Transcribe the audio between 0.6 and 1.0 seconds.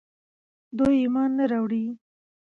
دوی